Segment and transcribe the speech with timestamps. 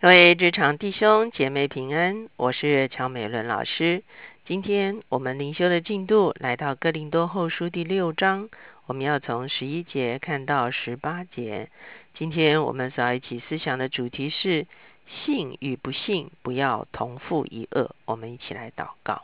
[0.00, 4.04] 各位职场弟兄姐妹平安，我是乔美伦老师。
[4.46, 8.48] 今天我们灵修的进度来到哥林多后书第六章，
[8.86, 11.68] 我们要从十一节看到十八节。
[12.14, 14.68] 今天我们所要一起思想的主题是
[15.08, 17.90] 信与不信不要同父一恶。
[18.04, 19.22] 我们一起来祷告，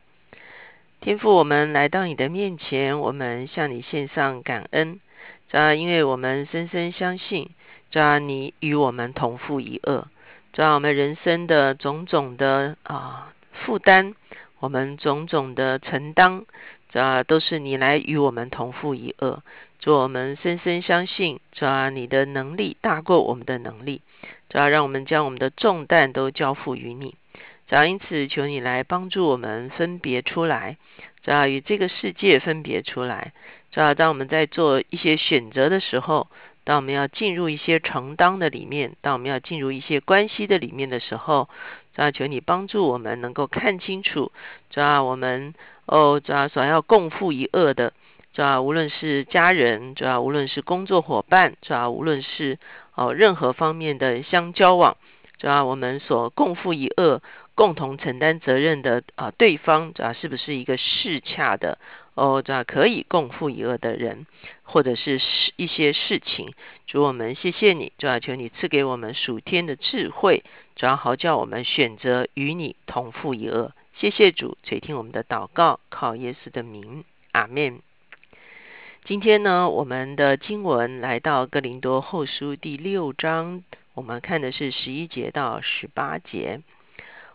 [1.00, 4.98] 天父，我们来到你的面前，我们向你献上感恩，
[5.48, 7.50] 这因为我们深深相信，
[7.92, 10.08] 这你与我们同父一恶。
[10.54, 14.14] 主要我们人生的种种的啊负担，
[14.60, 16.44] 我们种种的承担，
[16.90, 19.42] 主要都是你来与我们同负一恶。
[19.80, 24.02] 主，我们深深相信，主要你的能力大过我们的能力，
[24.48, 27.16] 主要让我们将我们的重担都交付于你。
[27.66, 30.76] 主要因此，求你来帮助我们分别出来，
[31.24, 33.32] 主要与这个世界分别出来。
[33.72, 36.28] 主要当我们在做一些选择的时候。
[36.64, 41.48] 当我们要进入一些承担的里面，当我们要进入一些关系的里面的时候，
[41.94, 44.32] 主要求你帮助我们能够看清楚，
[44.70, 45.54] 主要我们
[45.86, 47.92] 哦，主要所要共负一恶的，
[48.32, 52.58] 主要无论是家人，主要无论是工作伙伴，主要无论是
[52.94, 54.96] 哦任何方面的相交往，
[55.38, 57.20] 主要我们所共负一恶、
[57.54, 61.78] 共同承担责任的啊对方，主要是不是一个适恰的？
[62.14, 64.24] 哦，这可以共负一恶的人，
[64.64, 65.20] 或者是
[65.56, 66.52] 一些事情，
[66.86, 70.42] 主我们谢谢你，主要求你赐给我们属天的智慧，
[70.74, 73.72] 主要好叫我们选择与你同负一恶。
[73.96, 77.80] 谢谢主垂听我们的祷告，靠耶稣的名，阿门。
[79.04, 83.62] 今天呢，我们的经文来到哥林多后书第六章，
[83.94, 86.60] 我们看的是十一节到十八节。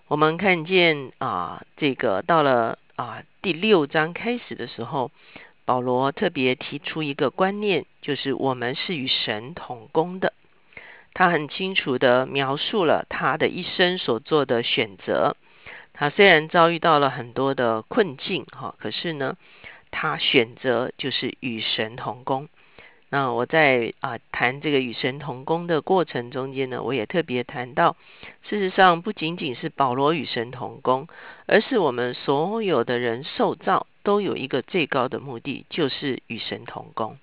[0.07, 2.77] 我们看见啊，这个到了。
[2.99, 5.09] 啊，第六章开始的时候，
[5.69, 10.33] 保罗特别提出一个观念，就是我们是与神同工的。
[11.13, 15.37] 他很清楚的描述了他的一生所做的选择。
[15.93, 19.37] 他虽然遭遇到了很多的困境，哈，可是呢，
[19.91, 22.49] 他选择就是与神同工。
[23.11, 27.95] 那我在啊谈这个与神同工的过程中间呢，我也特别谈到，
[28.41, 31.07] 事实上不仅仅是保罗与神同工，
[31.45, 37.17] 而是我们所有的人受造都有一个最高的目的，就是与神同工。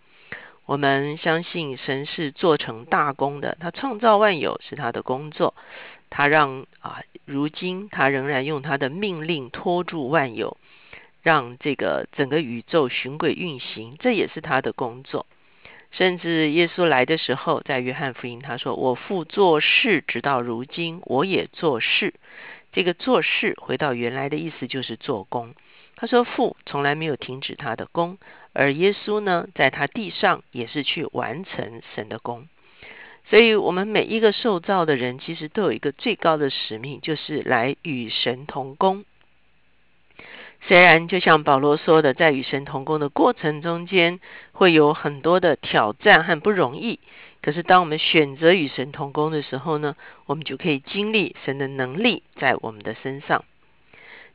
[0.65, 5.55] 我们相信神是做成大功的，他创造万有是他的工作，
[6.11, 10.57] 他让啊如今他仍然用他的命令拖住万有，
[11.23, 15.27] 让这个整个宇宙循轨运行，这也是他的工作。
[15.93, 22.13] 甚至耶稣来的时候，在约翰福音他说：“我父做事，直到如今，我也做事。”
[22.73, 25.55] 这个做事回到原来的意思就是做工。
[25.97, 28.19] 他说父从来没有停止他的工，
[28.53, 32.47] 而耶稣呢，在他地上也是去完成神的工。
[33.29, 39.05] 所以，我们每一个受造的人，其实都有一个最高的使命，就是来与神同工。
[40.69, 44.21] 虽然就像保罗说的，在与神同工的过程中间，
[44.53, 47.01] 会有很多的挑战和不容易，
[47.43, 49.97] 可是当我们选择与神同工的时候呢，
[50.27, 53.45] 我们就可以经历神的能力在我们的身上。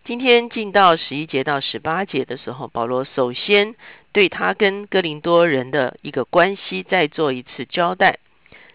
[0.04, 3.76] 今天进到十一节到十八节的时候，保罗首先
[4.12, 8.18] 对他跟哥林多人的一个关系再做一次交代。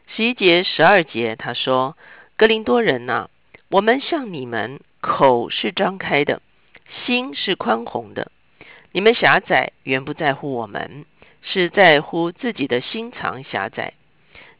[0.06, 1.96] 十一节、十二节他说
[2.38, 3.28] ：“哥林多人呐，
[3.68, 6.40] 我们向你们口是张开的。”
[7.04, 8.30] 心是宽宏的，
[8.92, 11.04] 你们狭窄原不在乎我们，
[11.42, 13.94] 是在乎自己的心肠狭窄。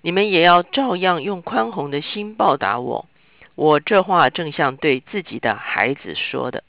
[0.00, 3.08] 你们也要照样用宽宏的心报答我。
[3.56, 6.62] 我这话正像对自己的孩子说的。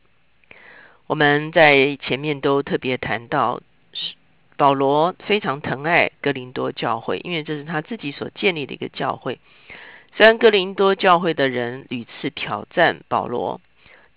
[1.06, 3.62] 我们在前面都特别谈到，
[4.58, 9.40] 保罗非常疼爱哥林多教会，因为这是他自己所建立的一个教会。
[10.16, 13.62] 虽然哥林多教会的人屡次挑战保罗。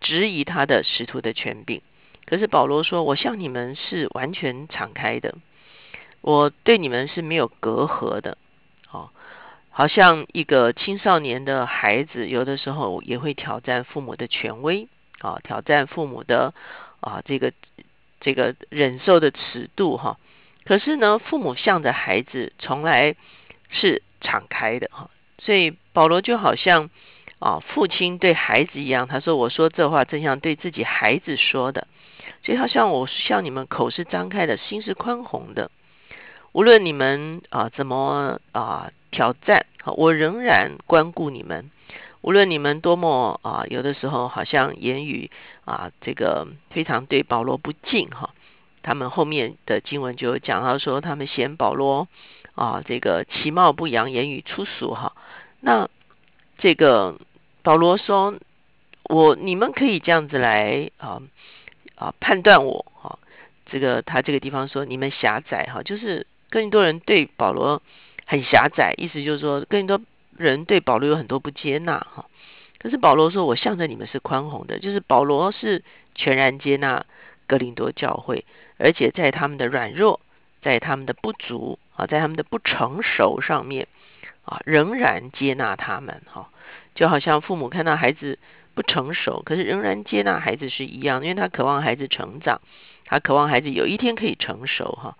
[0.02, 1.82] 质疑他的使徒的权柄，
[2.24, 5.34] 可是保罗说：“我向你们是完全敞开的，
[6.22, 8.38] 我对你们是没有隔阂的。”
[9.70, 14.88] 好像一个青少年的孩子，有的时候也会挑战父母的权威，
[15.20, 16.52] 啊，挑战父母的
[17.00, 17.52] 啊这个
[18.20, 20.18] 这个忍受的尺度，哈。
[20.64, 23.14] 可是呢，父母向着孩子从来
[23.70, 25.10] 是敞开的，哈。
[25.38, 26.90] 所以保罗就好像。
[27.42, 31.86] 啊，父亲对孩子一样，他说：“我说这话正像对自己孩子说的。”
[32.44, 35.70] 所以，好像我向你们口是张开的，心是宽宏的。
[36.52, 41.70] 无论你们啊怎么啊挑战，好我仍然关顾你们。
[42.22, 45.30] 无论你们多么啊，有的时候好像言语
[45.64, 48.30] 啊这个非常对保罗不敬哈，
[48.82, 52.08] 他们后面的经文就有讲到说，他们嫌保罗
[52.54, 55.12] 啊这个其貌不扬，言语粗俗哈。
[55.60, 55.88] 那
[56.58, 57.16] 这个。
[57.62, 58.36] 保罗说
[59.04, 61.20] ：“我你们可以这样子来啊
[61.94, 63.18] 啊判断我啊。”
[63.70, 67.82] 这个他这个地方说：“你们狭窄哈，就是更多人对保罗
[68.30, 70.00] 很狭窄，意思就是说更多
[70.36, 72.26] 人对保罗有很多不接纳哈。
[72.78, 75.82] 可是保罗说：我向着你们是宽宏的，就是保罗是
[76.14, 77.04] 全然接纳
[77.48, 78.44] 格林多教会，
[78.78, 80.20] 而且在他们的软弱，
[80.62, 83.88] 在他们的不足啊，在他们的不成熟上面
[84.44, 86.50] 啊，仍然接纳他们哈。”
[86.94, 88.38] 就好像父母看到孩子
[88.74, 92.60] 不成熟，可是仍然接纳孩子是一样，因为他渴望孩子成长，
[93.06, 95.16] 他渴望孩子有一天可以成熟哈。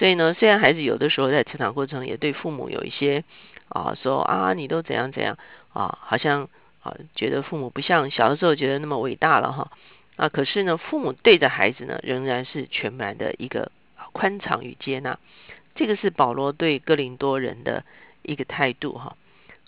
[0.00, 3.22] 所以呢，虽然孩子有的时候在成长过程也对父母有一些
[3.68, 5.36] 啊说啊你都怎样怎样
[5.74, 6.48] 啊，好像
[6.82, 9.70] 啊觉得父母不像小的时候觉得那么伟大了哈。
[10.16, 13.70] 啊，可是呢，父母对着孩子呢仍然是全然的一个
[14.12, 15.18] 宽敞与接纳。
[15.74, 17.84] 这个是保罗对哥林多人的
[18.22, 19.18] 一个态度哈。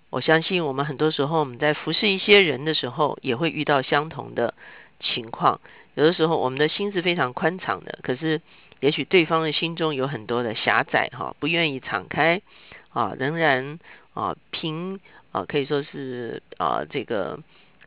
[0.09, 4.55] 我相信我们很多时候我们在服侍一些人的时候，也会遇到相同的
[4.99, 5.61] 情况。
[5.95, 8.41] 有的时候我们的心是非常宽敞的，可是
[8.83, 12.43] 也许对方的心中有很多的狭窄哈，不愿意敞开
[12.91, 13.79] 啊，仍然
[14.13, 14.99] 啊评
[15.31, 17.39] 啊可以说是啊这个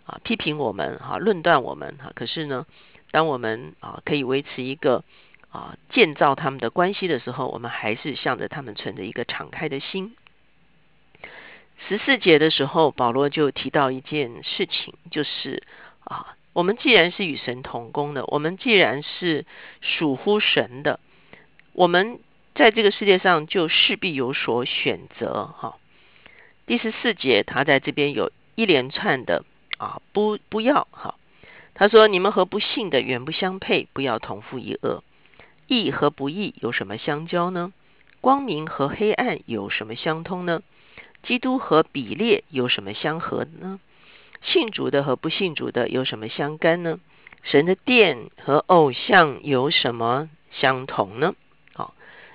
[0.06, 2.14] 啊批评我们哈，论断我们哈。
[2.16, 2.66] 可是呢，
[3.12, 5.04] 当我们啊可以维持一个
[5.52, 10.16] 啊建造他们的关系的时候，我们还是向着他们存着一个敞开的心。
[11.90, 15.62] 十四节的时候，保罗就提到一件事情，就是
[16.06, 19.46] 啊，我们既然是与神同工的，我们既然是
[19.82, 21.02] 属乎神的，
[21.74, 22.20] 我们
[22.56, 25.48] 在这个世界上就势必有所选择。
[25.48, 25.76] 哈，
[26.66, 29.44] 第十四节他在这边有一连串的
[29.78, 31.16] 啊，不不要哈，
[31.74, 35.04] 他说你们和不信的远不相配，不要同父一恶。
[35.68, 37.74] 义和不义有什么相交呢？
[38.22, 40.62] 光明和黑暗有什么相通呢？
[41.22, 43.82] 基督和比列有什么相合呢？
[44.46, 47.00] 信主的和不信主的有什么相干呢？
[47.44, 51.34] 神的殿和偶像有什么相同呢？
[51.74, 51.94] 好，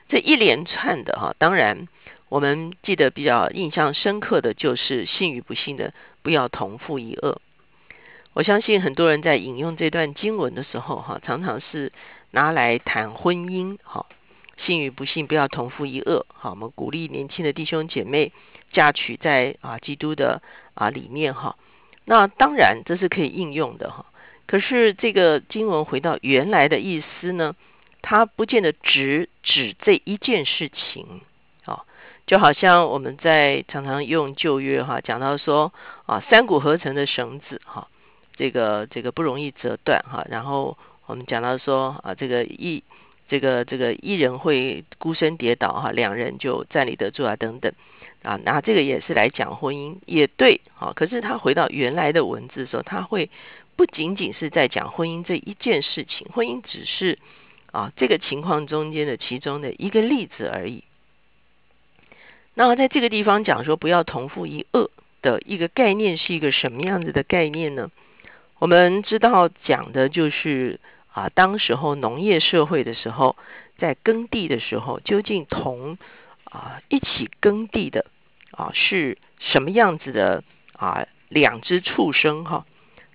[0.08, 1.86] 这一连串的哈，当然
[2.28, 7.40] 我们记得比较印象深刻的就是信与不信的不要同父一恶。
[8.32, 11.92] 我相信很多人在引用这段经文的时候哈，常常是
[12.32, 14.06] 拿来谈婚姻哈，
[14.58, 16.26] 信与不信不要同父一恶。
[16.32, 18.32] 好，我们鼓励年轻的弟兄姐妹。
[18.72, 20.40] 嫁娶在啊基督的
[20.74, 21.56] 啊里面哈，
[22.10, 24.04] 那当然这是可以应用的哈。
[24.48, 27.54] 可是这个经文回到原来的意思呢，
[28.02, 31.20] 它不见得只指这一件事情
[31.64, 31.84] 啊。
[32.26, 35.72] 就好像我们在常常用旧约哈讲到说
[36.06, 37.86] 啊三股合成的绳子哈，
[38.34, 40.26] 这个这个不容易折断哈。
[40.28, 42.82] 然后我们讲到说啊这个一
[43.30, 47.72] 这个这个一人会孤身跌倒哈，两人就站立得住啊等等。
[48.22, 50.92] 啊，那这个也是来讲婚姻，也对，好。
[50.92, 53.30] 可是他回到原来的文字的时候，他会
[53.76, 57.18] 不仅仅是在讲婚姻这一件事情，婚姻只是
[57.72, 60.84] 啊这个情况中间的其中的一个例子而已。
[62.52, 64.90] 那么在这个地方讲说不要同父一恶
[65.22, 67.90] 的一个概念是一个什么样子的概念呢？
[68.58, 70.78] 我们知道讲的就是
[71.12, 73.36] 啊，当时候农业社会的时候，
[73.78, 75.98] 在耕地的时候，究竟同。
[76.44, 78.06] 啊，一起耕地的
[78.50, 80.42] 啊，是什么样子的
[80.72, 81.06] 啊？
[81.28, 82.66] 两只畜生哈，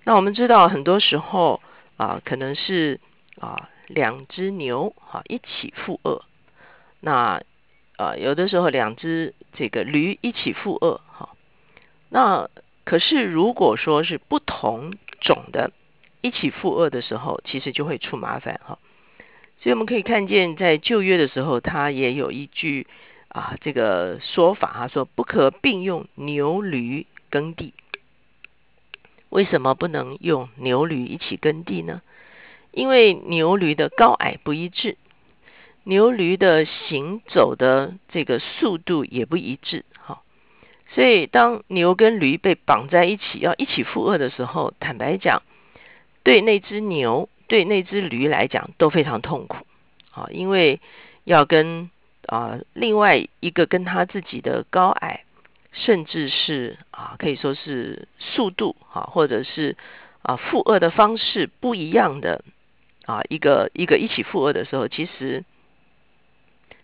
[0.04, 1.60] 那我们知道很多时候
[1.98, 2.98] 啊，可能是
[3.38, 6.24] 啊两只牛哈一起负恶，
[7.00, 7.42] 那
[7.98, 11.28] 啊有的时候两只这个驴一起负恶哈，
[12.08, 12.48] 那
[12.84, 15.72] 可是如果说是不同种的
[16.26, 18.78] 一起负恶的时候，其实就会出麻烦哈。
[19.60, 22.86] 所以我们可以看见，在旧约的时候，它也有一句。
[23.28, 27.74] 啊，这个说法啊，说不可并用牛驴耕地。
[29.28, 32.00] 为什么不能用牛驴一起耕地呢？
[32.70, 34.96] 因为牛驴的高矮不一致，
[35.84, 39.84] 牛驴的行走的这个速度也不一致。
[39.98, 40.22] 哈，
[40.94, 45.42] 所以当牛跟驴被绑在一起，要一起负二的时候，坦白讲，
[46.26, 49.64] 对那只牛、对那只驴来讲都非常痛苦。
[50.10, 50.80] 啊，因为
[51.22, 51.88] 要跟
[52.26, 55.22] 啊，另外一个跟他自己的高矮，
[55.70, 59.76] 甚至是啊，可以说是速度啊，或者是
[60.22, 62.42] 啊负恶的方式不一样的
[63.04, 65.44] 啊，一个一个一起负恶的时候，其实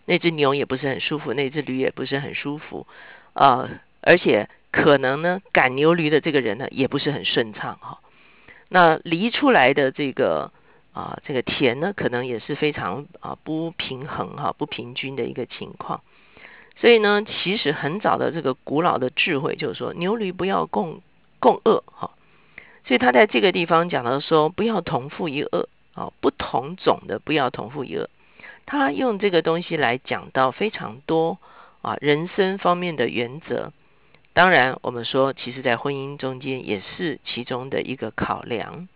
[0.05, 2.87] 那只牛也不是很舒服，那只驴也不是很舒服
[3.33, 3.69] 啊，
[3.99, 7.99] 而且可能呢，赶牛驴的这个人呢，也不是很顺畅哈。
[8.73, 10.51] 那犁出来的这个。
[10.95, 16.01] 啊，这个田呢，可能也是非常啊不平衡哈，不平均的一个情况。
[16.75, 21.01] 所以呢，其实很早的这个古老的智慧就是说，牛驴不要共
[21.39, 22.11] 共恶哈。
[22.85, 28.07] 所以他在这个地方讲到说，不要同父一恶啊，不同种的不要同父一恶。
[28.67, 31.39] 他用这个东西来讲到非常多
[31.81, 33.73] 啊人生方面的原则。
[34.33, 38.87] 当然，我们说，其实在婚姻中间也是其中的一个考量。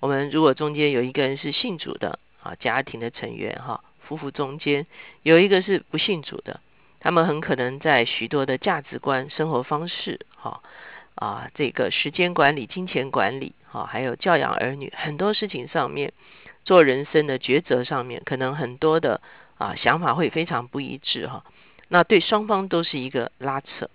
[0.00, 4.86] 我们如果中间有一个人是信主的啊，家庭的成员哈，夫妇中间
[5.22, 6.60] 有一个是不信主的，
[6.98, 10.60] 他们很可能在许多的价值观、生活方式哈
[11.14, 16.12] 啊，这个时间管理、金钱管理哈，还有教养儿女很多事情上面，
[16.64, 19.20] 做人生的抉择上面，可能很多的
[19.58, 21.44] 啊想法会非常不一致哈。
[21.86, 23.88] 那对双方都是一个拉扯。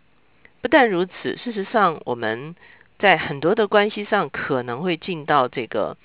[0.61, 2.55] 不但如此，事实上我们。
[2.99, 5.97] 在很多的关系上，可能会进到这个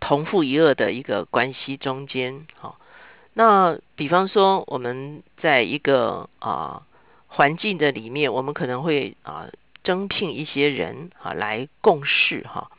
[0.00, 2.48] 同父一恶的一个关系中间。
[2.58, 2.80] 好，
[3.32, 6.82] 那比方说，我们在一个啊
[7.28, 9.46] 环境的里面，我们可能会啊
[9.84, 12.72] 征聘一些人啊来共事哈。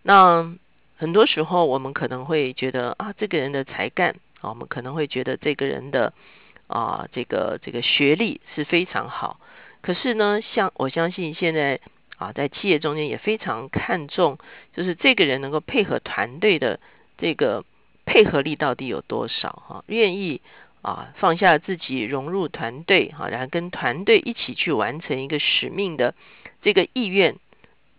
[0.00, 0.54] 那
[0.96, 6.14] 很多时候，我们可能会觉得啊，这个人的才干啊，我们可能会觉得这个人的
[6.66, 9.38] 啊这个这个学历是非常好。
[9.86, 11.80] 可是呢，像我相信现在。
[12.18, 14.38] 啊，在企业中间也非常看重，
[14.74, 16.80] 就是这个人能够配合团队的
[17.18, 17.62] 这个
[18.06, 19.84] 配合力到底有多少哈？
[19.86, 20.40] 愿意
[20.80, 26.14] 啊放下自己融入团队哈，然后跟团队一起去完成一个使命的
[26.62, 27.36] 这个意愿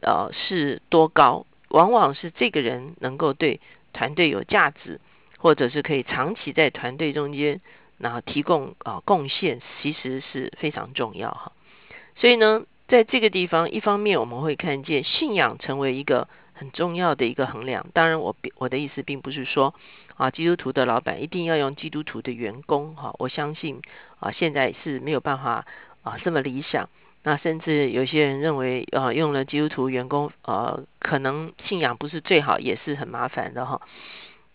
[0.01, 1.45] 呃是多高？
[1.69, 3.59] 往往是这个人能够对
[3.93, 4.99] 团队有价值，
[5.37, 7.61] 或者是可以长期在团队中间
[7.99, 11.51] 然后提供啊贡献，其实是非常重要哈。
[12.17, 12.65] 所以呢。
[12.89, 17.85] 在这个地方，一方面我们会看见信仰成为一个很重要的一个衡量。
[17.91, 19.75] 当然，我我的意思并不是说
[20.15, 23.13] 啊，基督徒的老板一定要用基督徒的员工哈。
[23.19, 23.81] 我相信
[24.21, 25.65] 啊，现在是没有办法
[26.01, 26.87] 啊这么理想。
[27.23, 33.81] 那甚至有些人认为啊，用了基督徒员工呃，可能信仰不是最好，也是很麻烦的哈。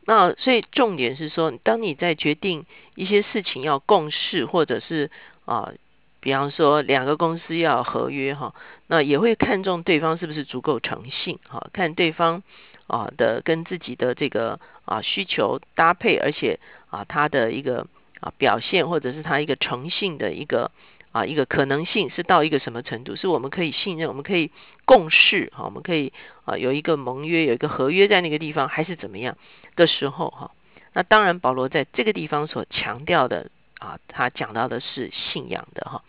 [0.06, 2.64] 那所以重点是说，当你在决定
[2.94, 5.10] 一些事情要共事，或者是
[5.44, 5.74] 啊。
[6.22, 8.54] 比方说，两个公司要合约哈，
[8.86, 12.44] 那也会看重对方是不是足够诚信哈，看对方
[12.86, 16.60] 啊的跟自己的这个啊需求搭配，而且
[16.90, 17.88] 啊他的一个
[18.20, 20.70] 啊表现或者是他一个诚信的一个
[21.10, 24.52] 啊一个可能性是到一个什么程度，是我们可以信任，我们可以
[24.84, 26.12] 共事哈，我们可以
[26.44, 29.36] 啊有一个盟约，有一个合约在那个地方，还是怎么样
[29.74, 30.52] 的时候哈？
[30.92, 33.50] 那当然，保罗在这个地方所强调的。
[33.82, 36.04] 啊，他讲到的是信仰的哈，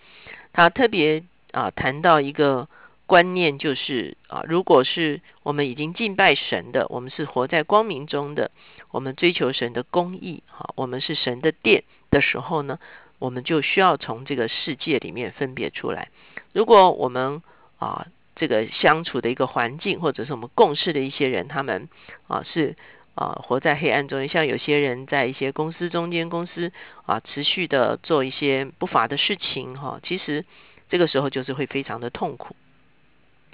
[0.53, 2.68] 他特别啊谈到一个
[3.08, 8.51] 观念，就是啊，如果是我们已经敬拜神的，我们是活在光明中的，
[8.92, 12.77] 我们追求神的公义，哈，我们是神的殿的时候呢，
[13.18, 16.10] 我们就需要从这个世界里面分别出来。
[16.51, 17.42] 如果我们
[17.80, 21.89] 啊这个相处的一个环境，或者是我们共事的一些人，他们
[22.27, 22.75] 啊是。
[23.15, 26.72] 啊，活在黑暗中，像有些人在一些公司中间，公司
[27.05, 30.46] 啊持续的做一些不法的事情，哈，其实
[30.89, 32.55] 这个时候就是会非常的痛苦，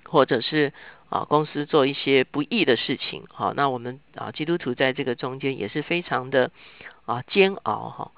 [0.05, 0.71] 或者是
[1.09, 6.51] 啊公司做一些不义的事情，好，那我们啊基督徒在这个中间也是非常的
[7.05, 8.11] 啊煎熬，哈。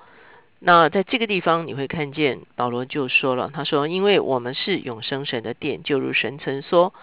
[0.63, 6.93] 那在这个地方你会看见保罗就说了，他说，因为我们是永生神的殿，就如神曾说，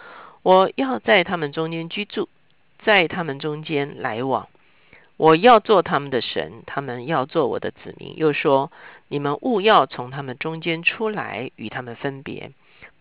[0.45, 2.28] 我要在他们中间居住。
[2.83, 4.49] 在他们中间来往，
[5.17, 8.17] 我要做他们的神，他们要做我的子民。
[8.17, 8.71] 又说：
[9.09, 12.53] 你们勿要从他们中间出来，与他们分别，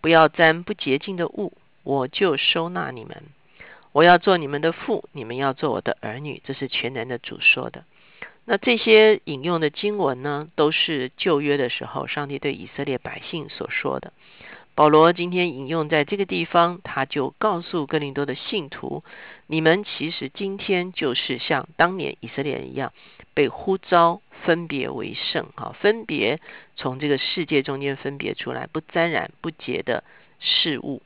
[0.01, 1.53] 不要沾不洁净的物，
[1.83, 3.23] 我就收纳你们。
[3.93, 6.41] 我要做你们的父，你们要做我的儿女。
[6.43, 7.83] 这是全能的主说的。
[8.45, 14.13] 那这些引用的经文呢，都是旧约的时候，上帝对以色列百姓所说的。
[14.77, 19.03] 保罗今天引用在这个地方，他就告诉哥林多的信徒：
[19.47, 22.93] 你们其实今天就是像当年以色列人一样，
[23.33, 26.39] 被呼召分别为圣，哈，分别
[26.75, 30.03] 从这个世界中间分别出来，不沾染不洁的
[30.39, 31.01] 事物。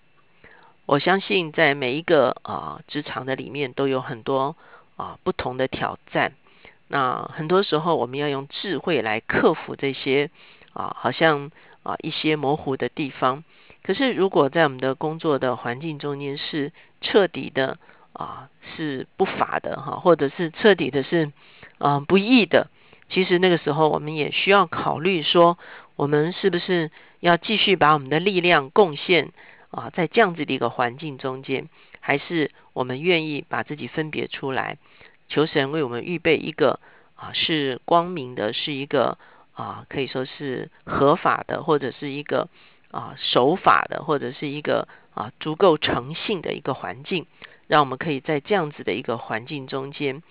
[0.85, 4.57] 我相信在每一个啊职场的里面，都有很多
[4.97, 6.33] 啊不同的挑战。
[6.89, 10.29] 那很多时候，我们要用智慧来克服这些
[10.73, 11.51] 啊，好像
[11.83, 13.45] 啊一些模糊的地方。
[13.83, 16.71] 可是，如果在我们的工作的环境中间是
[17.01, 17.79] 彻底的
[18.13, 21.31] 啊，是不法的哈，或者是彻底的是
[21.79, 22.69] 啊不义的，
[23.09, 25.57] 其实那个时候我们也需要考虑说，
[25.95, 29.31] 我们是不是要继续把我们的力量贡献
[29.71, 31.67] 啊，在这样子的一个环境中间，
[31.99, 34.77] 还是我们愿意把自己分别出来，
[35.27, 36.79] 求神为我们预备一个
[37.15, 39.17] 啊是光明的，是一个
[39.53, 42.47] 啊可以说是合法的，或者是一个。
[42.91, 47.25] 啊，守法的或者是一个啊足够诚信的一个环境，
[47.67, 50.21] 让我们可以在这样子的一个环境中间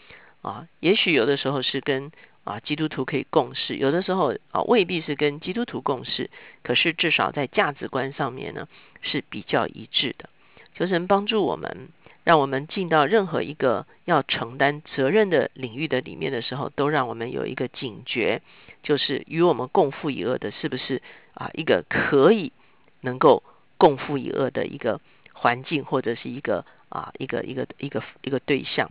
[0.43, 2.13] 啊，也许有的时候是跟
[2.45, 6.31] 啊基督徒可以共事，有的时候啊未必是跟基督徒共事，
[6.63, 8.69] 可是至少在价值观上面呢
[9.03, 10.29] 是比较一致的。
[10.75, 11.89] 求神帮助我们，
[12.25, 18.41] 让我们进到任何一个要承担责任的领域的里面的时候，都让我们有一个警觉，
[18.83, 21.03] 就是与我们共负一恶的，是不是
[21.35, 22.53] 啊一个可以
[23.01, 23.43] 能够
[23.79, 25.01] 共负一恶的一个
[25.33, 28.91] 环境，或者是一个啊一个一个一个一个对象。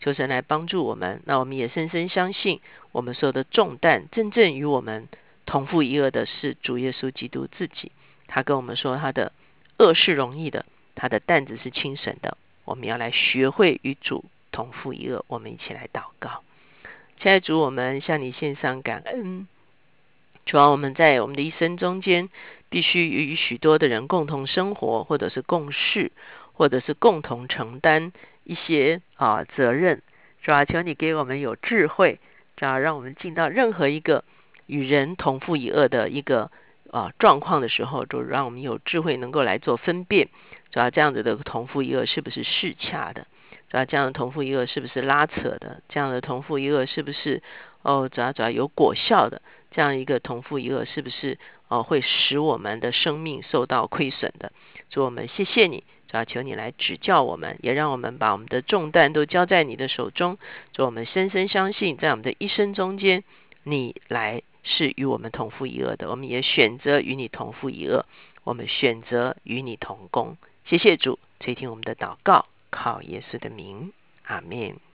[0.00, 5.08] 求神来帮助我们，那我们也深深相信，我们所有的重担，真正与我们
[5.44, 7.92] 同负一恶的是主耶稣基督自己。
[8.26, 9.32] 他跟我们说，他的
[9.78, 10.64] 恶是容易的。
[10.96, 15.24] 他的担子是轻省的，我们要来学会与主同负一恶。
[15.28, 16.42] 我们一起来祷告，
[17.20, 19.46] 亲爱的主，我们向你献上感恩。
[20.50, 22.28] 主要我们在我们的一生中间，
[22.70, 26.10] 必须与许多的人共同生活，或者是共事，
[26.52, 28.10] 或者是共同承担
[28.42, 30.02] 一些啊责任。
[30.42, 32.18] 主要求你给我们有智慧，
[32.56, 34.24] 主要让我们进到任何一个
[34.66, 36.50] 与人同负一恶的一个
[36.90, 40.30] 啊状况的时候，就让我们有智慧，能够来做分辨。
[40.72, 43.28] 主要这样子的同父一恶是不是适恰的？
[43.70, 45.80] 主要这样的同父一恶是不是拉扯的？
[45.88, 47.40] 这样的同父一恶是不是
[47.82, 48.08] 哦？
[48.08, 49.42] 主要主要有果效的？
[49.70, 54.52] 这样一个同父一恶是不是哦会使我们的生命受到亏损的？
[54.88, 60.38] 主我们谢谢你，主要求你来指教我们，也让我们把我们的重担都交在你的手中。
[60.72, 63.22] 主我们深深相信，在我们的一生中间，
[63.62, 66.10] 你来是与我们同父一恶的。
[66.10, 68.04] 我们也选择与你同父一恶，
[68.42, 70.36] 我们选择与你同工。
[70.64, 73.92] 谢谢主垂听我们的祷告，靠耶稣的名，
[74.24, 74.89] 阿门。